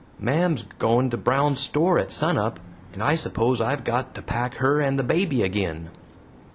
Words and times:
"Mam's 0.19 0.63
goin' 0.79 1.11
to 1.11 1.17
Brown's 1.17 1.59
store 1.59 1.99
at 1.99 2.11
sunup, 2.11 2.59
and 2.91 3.03
I 3.03 3.13
s'pose 3.13 3.61
I've 3.61 3.83
got 3.83 4.15
to 4.15 4.23
pack 4.23 4.55
her 4.55 4.79
and 4.79 4.97
the 4.97 5.03
baby 5.03 5.43
agin." 5.43 5.91